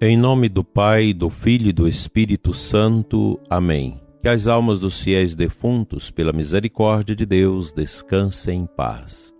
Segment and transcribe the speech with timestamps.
[0.00, 3.36] Em nome do Pai, do Filho e do Espírito Santo.
[3.50, 4.00] Amém.
[4.22, 9.34] Que as almas dos fiéis defuntos, pela misericórdia de Deus, descansem em paz.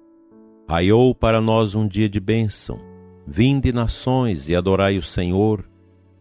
[0.69, 2.80] Raiou para nós um dia de bênção.
[3.25, 5.65] Vinde nações e adorai o Senhor.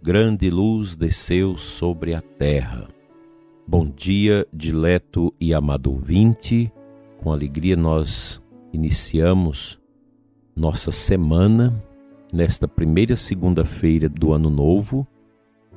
[0.03, 2.87] Grande luz desceu sobre a terra.
[3.67, 6.71] Bom dia, dileto e amado ouvinte.
[7.23, 8.39] Com alegria nós
[8.71, 9.79] iniciamos
[10.55, 11.83] nossa semana
[12.31, 15.07] nesta primeira segunda-feira do Ano Novo,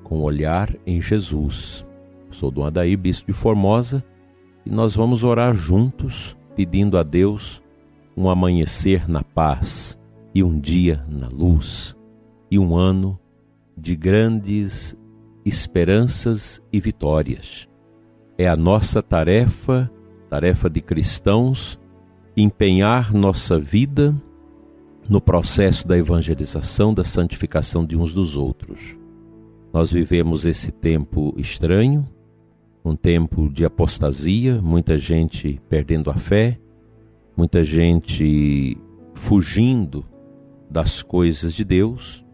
[0.03, 1.87] com olhar em Jesus.
[2.31, 4.05] Sou Dom Adair, Bispo de Formosa,
[4.65, 7.63] e nós vamos orar juntos, pedindo a Deus
[8.17, 9.99] um amanhecer na paz
[10.35, 11.97] e um dia na luz,
[12.51, 13.19] e um ano
[13.77, 14.97] de grandes
[15.45, 17.69] esperanças e vitórias.
[18.37, 19.91] É a nossa tarefa,
[20.29, 21.79] tarefa de cristãos,
[22.37, 24.15] empenhar nossa vida
[25.11, 28.97] no processo da evangelização, da santificação de uns dos outros.
[29.73, 32.09] Nós vivemos esse tempo estranho,
[32.85, 36.61] um tempo de apostasia, muita gente perdendo a fé,
[37.37, 38.79] muita gente
[39.13, 40.07] fugindo
[40.71, 42.25] das coisas de Deus,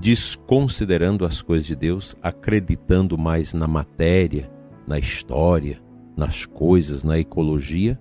[0.00, 4.50] desconsiderando as coisas de Deus, acreditando mais na matéria,
[4.88, 5.80] na história,
[6.16, 7.96] nas coisas, na ecologia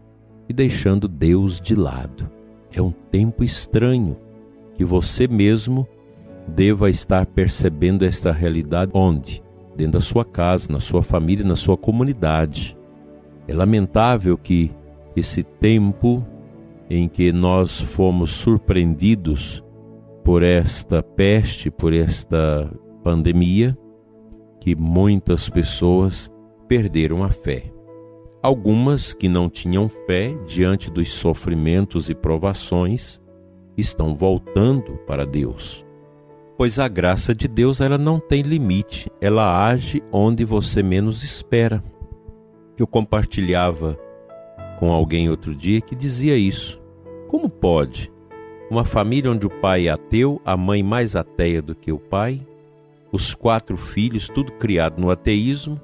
[0.50, 2.35] e deixando Deus de lado.
[2.76, 4.18] É um tempo estranho
[4.74, 5.88] que você mesmo
[6.46, 9.42] deva estar percebendo esta realidade onde?
[9.78, 12.78] Dentro da sua casa, na sua família, na sua comunidade.
[13.48, 14.72] É lamentável que
[15.16, 16.22] esse tempo
[16.90, 19.64] em que nós fomos surpreendidos
[20.22, 22.70] por esta peste, por esta
[23.02, 23.78] pandemia,
[24.60, 26.30] que muitas pessoas
[26.68, 27.75] perderam a fé.
[28.46, 33.20] Algumas que não tinham fé diante dos sofrimentos e provações
[33.76, 35.84] estão voltando para Deus.
[36.56, 41.84] Pois a graça de Deus ela não tem limite, ela age onde você menos espera.
[42.78, 43.98] Eu compartilhava
[44.78, 46.80] com alguém outro dia que dizia isso.
[47.28, 48.14] Como pode
[48.70, 52.46] uma família onde o pai é ateu, a mãe mais ateia do que o pai,
[53.12, 55.82] os quatro filhos, tudo criado no ateísmo,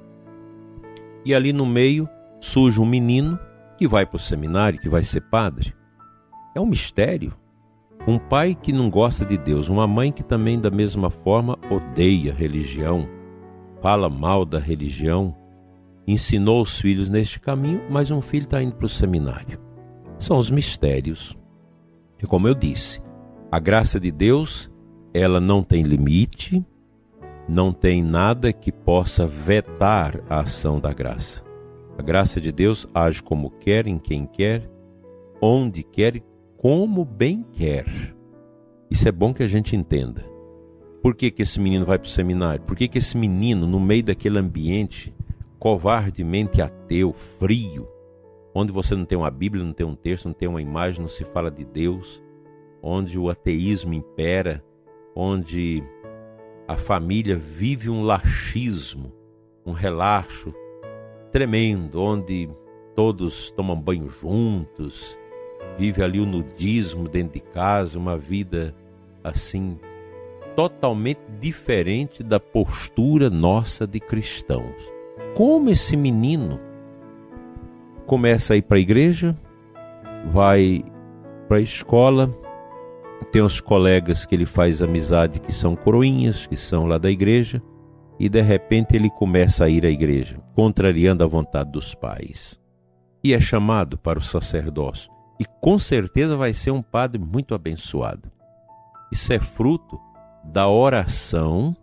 [1.25, 2.07] e ali no meio
[2.41, 3.39] surge um menino
[3.77, 5.73] que vai para o seminário, que vai ser padre.
[6.53, 7.33] É um mistério.
[8.07, 12.31] Um pai que não gosta de Deus, uma mãe que também, da mesma forma, odeia
[12.31, 13.07] a religião,
[13.79, 15.35] fala mal da religião,
[16.07, 19.59] ensinou os filhos neste caminho, mas um filho está indo para o seminário.
[20.17, 21.37] São os mistérios.
[22.21, 22.99] E como eu disse,
[23.51, 24.69] a graça de Deus,
[25.13, 26.65] ela não tem limite,
[27.47, 31.50] não tem nada que possa vetar a ação da graça.
[31.97, 34.69] A graça de Deus age como quer, em quem quer,
[35.41, 36.23] onde quer e
[36.57, 37.85] como bem quer.
[38.89, 40.25] Isso é bom que a gente entenda.
[41.01, 42.63] Por que, que esse menino vai para o seminário?
[42.63, 45.13] Por que, que esse menino, no meio daquele ambiente
[45.57, 47.87] covardemente ateu, frio,
[48.53, 51.07] onde você não tem uma Bíblia, não tem um texto, não tem uma imagem, não
[51.07, 52.21] se fala de Deus,
[52.81, 54.63] onde o ateísmo impera,
[55.15, 55.83] onde
[56.67, 59.11] a família vive um laxismo,
[59.65, 60.53] um relaxo,
[61.31, 62.49] tremendo, onde
[62.95, 65.17] todos tomam banho juntos,
[65.77, 68.75] vive ali o nudismo dentro de casa, uma vida
[69.23, 69.77] assim
[70.55, 74.91] totalmente diferente da postura nossa de cristãos.
[75.35, 76.59] Como esse menino
[78.05, 79.37] começa a ir para a igreja,
[80.31, 80.83] vai
[81.47, 82.35] para a escola,
[83.31, 87.61] tem os colegas que ele faz amizade que são coroinhas, que são lá da igreja,
[88.21, 92.55] e de repente ele começa a ir à igreja, contrariando a vontade dos pais.
[93.23, 95.11] E é chamado para o sacerdócio.
[95.39, 98.31] E com certeza vai ser um padre muito abençoado.
[99.11, 99.99] Isso é fruto
[100.43, 101.75] da oração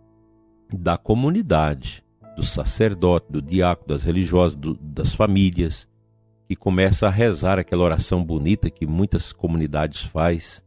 [0.73, 2.05] da comunidade,
[2.37, 5.89] do sacerdote, do diácono, das religiosas, do, das famílias,
[6.47, 10.63] que começa a rezar aquela oração bonita que muitas comunidades faz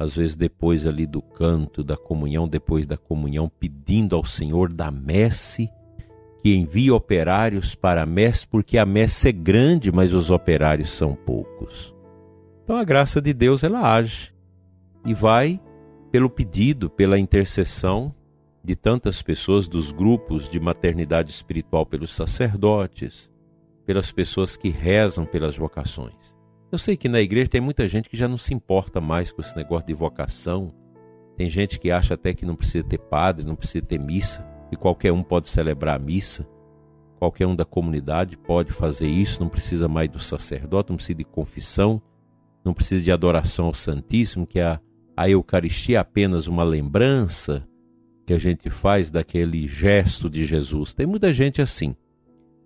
[0.00, 4.90] às vezes depois ali do canto, da comunhão, depois da comunhão, pedindo ao Senhor da
[4.90, 5.70] messe
[6.40, 11.14] que envie operários para a messe, porque a messe é grande, mas os operários são
[11.14, 11.94] poucos.
[12.64, 14.32] Então a graça de Deus ela age
[15.04, 15.60] e vai
[16.10, 18.14] pelo pedido, pela intercessão
[18.64, 23.30] de tantas pessoas dos grupos de maternidade espiritual pelos sacerdotes,
[23.84, 26.39] pelas pessoas que rezam pelas vocações.
[26.72, 29.40] Eu sei que na igreja tem muita gente que já não se importa mais com
[29.40, 30.72] esse negócio de vocação.
[31.36, 34.76] Tem gente que acha até que não precisa ter padre, não precisa ter missa, e
[34.76, 36.46] qualquer um pode celebrar a missa.
[37.18, 41.24] Qualquer um da comunidade pode fazer isso, não precisa mais do sacerdote, não precisa de
[41.24, 42.00] confissão,
[42.64, 44.80] não precisa de adoração ao Santíssimo, que a,
[45.16, 47.66] a Eucaristia é apenas uma lembrança
[48.24, 50.94] que a gente faz daquele gesto de Jesus.
[50.94, 51.96] Tem muita gente assim.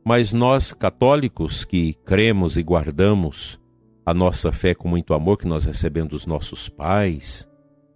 [0.05, 3.59] Mas nós católicos que cremos e guardamos
[4.05, 7.49] a nossa fé com muito amor que nós recebemos dos nossos pais,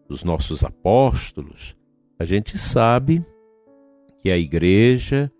[0.09, 1.77] dos nossos apóstolos,
[2.19, 3.25] a gente sabe
[4.21, 5.31] que a igreja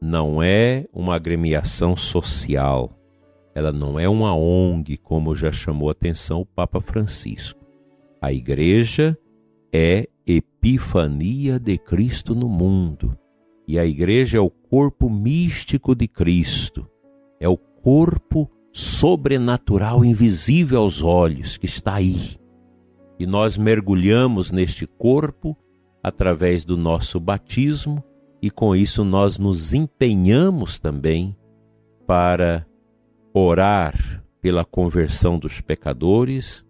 [0.00, 2.98] não é uma agremiação social,
[3.54, 7.64] ela não é uma ONG, como já chamou atenção o Papa Francisco.
[8.20, 9.16] A igreja
[9.72, 13.16] é epifania de Cristo no mundo.
[13.66, 16.86] E a igreja é o corpo místico de Cristo,
[17.40, 22.36] é o corpo sobrenatural, invisível aos olhos, que está aí.
[23.20, 25.56] E nós mergulhamos neste corpo
[26.02, 28.02] através do nosso batismo,
[28.42, 31.36] e com isso nós nos empenhamos também
[32.04, 32.66] para
[33.32, 36.66] orar pela conversão dos pecadores,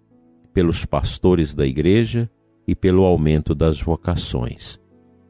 [0.53, 2.31] pelos pastores da igreja
[2.69, 4.79] e pelo aumento das vocações.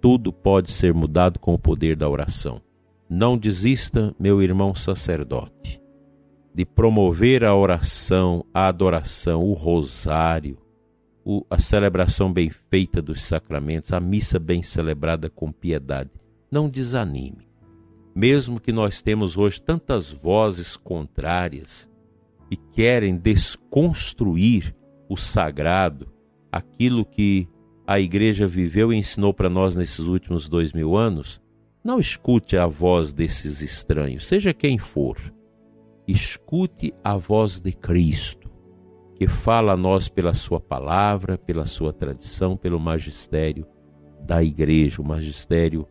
[0.00, 2.60] Tudo pode ser mudado com o poder da oração.
[3.08, 5.83] Não desista, meu irmão sacerdote
[6.54, 10.56] de promover a oração, a adoração, o rosário,
[11.50, 16.10] a celebração bem feita dos sacramentos, a missa bem celebrada com piedade.
[16.48, 17.48] Não desanime.
[18.14, 21.90] Mesmo que nós temos hoje tantas vozes contrárias
[22.48, 24.72] e querem desconstruir
[25.08, 26.08] o sagrado,
[26.52, 27.48] aquilo que
[27.84, 31.42] a igreja viveu e ensinou para nós nesses últimos dois mil anos,
[31.82, 35.18] não escute a voz desses estranhos, seja quem for
[36.06, 38.50] escute a voz de Cristo,
[39.16, 43.66] que fala a nós pela Sua palavra, pela Sua tradição, pelo magistério
[44.20, 45.86] da Igreja, o magistério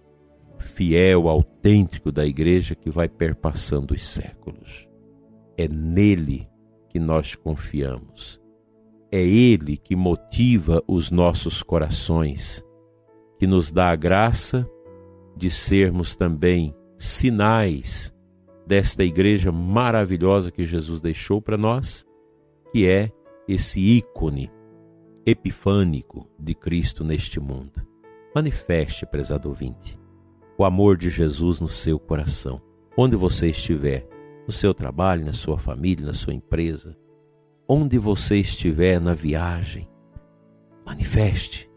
[0.57, 4.87] fiel, autêntico da Igreja que vai perpassando os séculos.
[5.57, 6.47] É nele
[6.89, 8.39] que nós confiamos.
[9.11, 12.63] É Ele que motiva os nossos corações,
[13.37, 14.67] que nos dá a graça
[15.35, 18.12] de sermos também sinais
[18.65, 22.05] desta igreja maravilhosa que Jesus deixou para nós,
[22.71, 23.11] que é
[23.47, 24.51] esse ícone
[25.25, 27.85] epifânico de Cristo neste mundo.
[28.35, 29.99] Manifeste, prezado ouvinte,
[30.57, 32.61] o amor de Jesus no seu coração,
[32.97, 34.07] onde você estiver,
[34.45, 36.97] no seu trabalho, na sua família, na sua empresa,
[37.67, 39.87] onde você estiver na viagem,
[40.85, 41.69] manifeste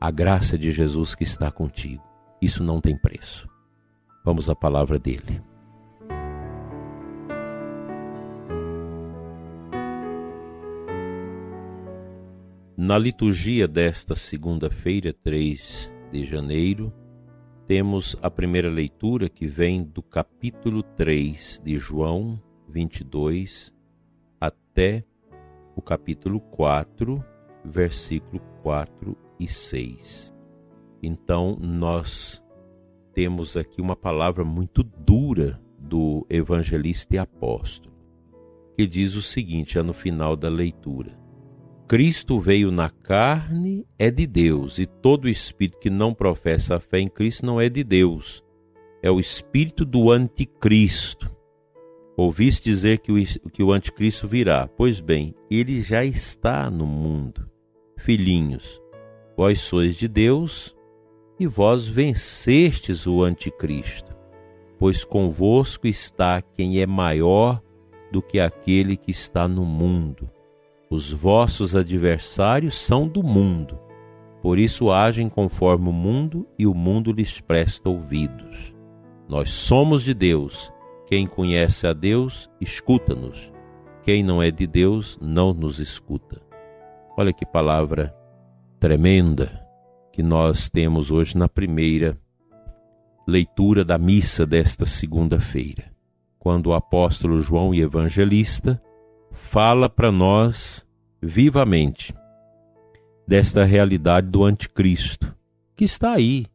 [0.00, 2.02] a graça de Jesus que está contigo.
[2.40, 3.48] Isso não tem preço.
[4.24, 5.42] Vamos à palavra dele.
[12.80, 16.92] Na liturgia desta segunda-feira, 3 de janeiro,
[17.66, 23.74] temos a primeira leitura que vem do capítulo 3 de João 22
[24.40, 25.04] até
[25.74, 27.20] o capítulo 4,
[27.64, 30.32] versículo 4 e 6.
[31.02, 32.46] Então, nós
[33.12, 37.92] temos aqui uma palavra muito dura do evangelista e apóstolo,
[38.76, 41.17] que diz o seguinte, é no final da leitura:
[41.88, 47.00] Cristo veio na carne é de Deus, e todo espírito que não professa a fé
[47.00, 48.44] em Cristo não é de Deus.
[49.02, 51.34] É o espírito do anticristo.
[52.14, 54.68] Ouviste dizer que o, que o anticristo virá.
[54.68, 57.48] Pois bem, ele já está no mundo.
[57.96, 58.82] Filhinhos,
[59.34, 60.76] vós sois de Deus
[61.40, 64.14] e vós vencestes o anticristo,
[64.78, 67.62] pois convosco está quem é maior
[68.12, 70.28] do que aquele que está no mundo.
[70.90, 73.78] Os vossos adversários são do mundo,
[74.40, 78.74] por isso agem conforme o mundo e o mundo lhes presta ouvidos.
[79.28, 80.72] Nós somos de Deus.
[81.06, 83.52] Quem conhece a Deus, escuta-nos.
[84.02, 86.40] Quem não é de Deus, não nos escuta.
[87.16, 88.14] Olha que palavra
[88.80, 89.66] tremenda
[90.12, 92.18] que nós temos hoje na primeira
[93.26, 95.92] leitura da missa desta segunda-feira,
[96.38, 98.80] quando o apóstolo João e evangelista
[99.38, 100.86] fala para nós
[101.22, 102.14] vivamente
[103.26, 105.34] desta realidade do anticristo,
[105.74, 106.46] que está aí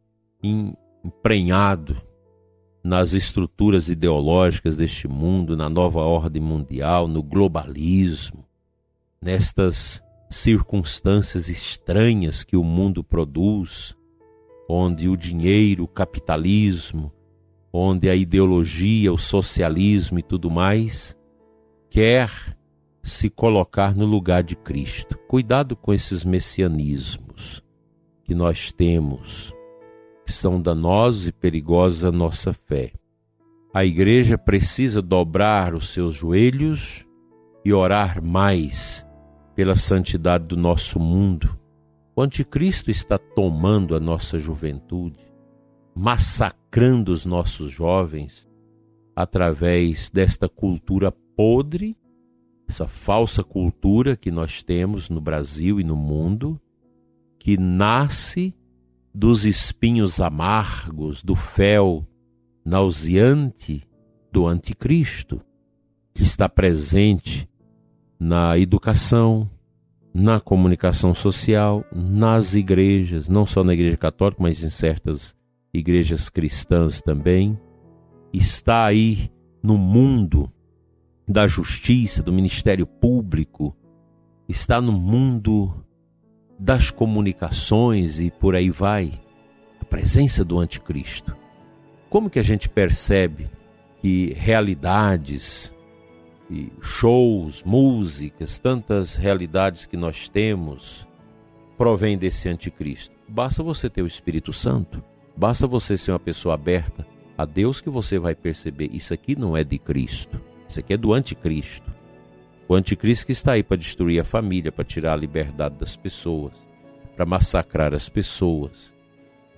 [0.44, 2.00] emprenhado
[2.84, 8.46] nas estruturas ideológicas deste mundo, na nova ordem mundial, no globalismo,
[9.22, 13.96] nestas circunstâncias estranhas que o mundo produz,
[14.68, 17.12] onde o dinheiro, o capitalismo,
[17.72, 21.18] onde a ideologia, o socialismo e tudo mais
[21.90, 22.30] quer
[23.04, 25.18] se colocar no lugar de Cristo.
[25.28, 27.62] Cuidado com esses messianismos
[28.24, 29.54] que nós temos,
[30.26, 32.94] que são danosos e perigosos à nossa fé.
[33.74, 37.06] A igreja precisa dobrar os seus joelhos
[37.66, 39.06] e orar mais
[39.56, 41.60] pela santidade do nosso mundo,
[42.16, 45.20] O anticristo está tomando a nossa juventude,
[45.96, 48.48] massacrando os nossos jovens
[49.16, 51.98] através desta cultura podre,
[52.68, 56.60] essa falsa cultura que nós temos no Brasil e no mundo,
[57.38, 58.54] que nasce
[59.14, 62.08] dos espinhos amargos, do fel
[62.66, 63.84] nauseante
[64.32, 65.42] do anticristo,
[66.14, 67.48] que está presente
[68.20, 69.50] na educação,
[70.14, 75.36] na comunicação social, nas igrejas, não só na igreja católica, mas em certas
[75.74, 77.60] igrejas cristãs também.
[78.32, 79.30] Está aí
[79.62, 80.52] no mundo
[81.28, 83.76] da justiça, do ministério público,
[84.48, 85.84] está no mundo
[86.60, 89.12] das comunicações e por aí vai,
[89.80, 91.36] a presença do anticristo.
[92.10, 93.50] Como que a gente percebe
[94.02, 95.74] que realidades,
[96.50, 101.08] e shows, músicas, tantas realidades que nós temos
[101.78, 103.16] provém desse anticristo?
[103.28, 105.04] Basta você ter o Espírito Santo,
[105.36, 109.58] basta você ser uma pessoa aberta a Deus que você vai perceber isso aqui não
[109.58, 111.92] é de Cristo, isso aqui é do anticristo.
[112.68, 116.54] O anticristo que está aí para destruir a família, para tirar a liberdade das pessoas,
[117.16, 118.94] para massacrar as pessoas,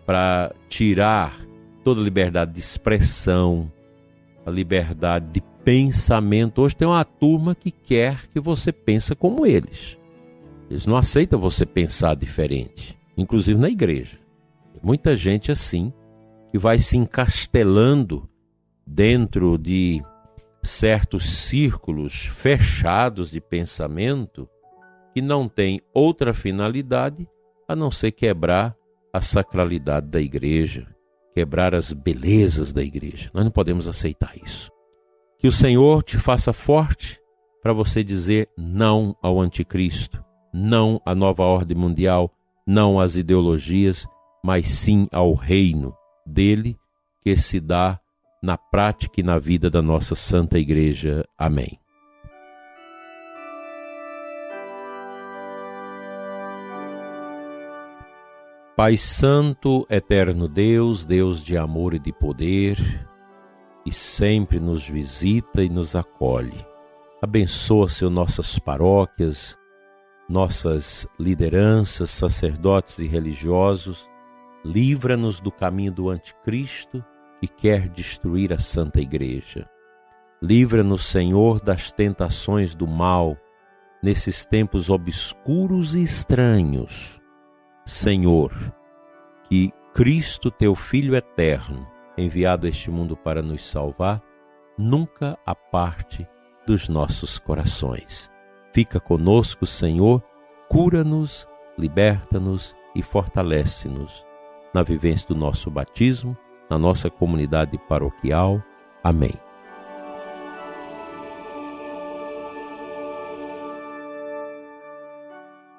[0.06, 1.40] para tirar
[1.84, 3.72] toda a liberdade de expressão,
[4.46, 6.62] a liberdade de pensamento.
[6.62, 9.98] Hoje tem uma turma que quer que você pense como eles.
[10.70, 14.20] Eles não aceitam você pensar diferente, inclusive na igreja.
[14.82, 15.92] Muita gente assim
[16.52, 18.30] que vai se encastelando
[18.86, 20.04] dentro de
[20.66, 24.50] certos círculos fechados de pensamento
[25.14, 27.28] que não tem outra finalidade
[27.68, 28.76] a não ser quebrar
[29.14, 30.88] a sacralidade da igreja,
[31.34, 33.32] quebrar as belezas da igreja.
[33.34, 34.70] Nós não podemos aceitar isso.
[35.40, 37.22] Que o Senhor te faça forte
[37.62, 42.32] para você dizer não ao anticristo, não à nova ordem mundial,
[42.68, 44.06] não às ideologias,
[44.44, 45.96] mas sim ao reino
[46.26, 46.78] dele
[47.22, 48.00] que se dá
[48.46, 51.26] na prática e na vida da nossa Santa Igreja.
[51.36, 51.80] Amém.
[58.78, 62.78] Pai Santo, eterno Deus, Deus de amor e de poder,
[63.84, 66.64] e sempre nos visita e nos acolhe.
[67.24, 69.58] Abençoa, Senhor, nossas paróquias,
[70.30, 74.08] nossas lideranças, sacerdotes e religiosos.
[74.64, 77.04] Livra-nos do caminho do anticristo
[77.46, 79.70] que quer destruir a Santa Igreja.
[80.42, 83.38] Livra-nos, Senhor, das tentações do mal
[84.02, 87.20] nesses tempos obscuros e estranhos
[87.86, 88.52] Senhor,
[89.44, 91.88] que Cristo, teu Filho eterno,
[92.18, 94.24] enviado a este mundo para nos salvar,
[94.76, 96.28] nunca aparte
[96.66, 98.30] dos nossos corações.
[98.74, 100.24] Fica conosco, Senhor,
[100.68, 101.48] cura-nos,
[101.78, 104.26] liberta-nos e fortalece-nos
[104.74, 106.36] na vivência do nosso batismo,
[106.70, 108.62] na nossa comunidade paroquial.
[109.04, 109.34] Amém.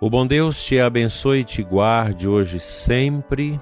[0.00, 3.60] O bom Deus te abençoe e te guarde hoje sempre.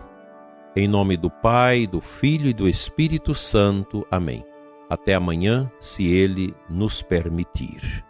[0.76, 4.04] Em nome do Pai, do Filho e do Espírito Santo.
[4.10, 4.44] Amém.
[4.90, 8.04] Até amanhã, se Ele nos permitir.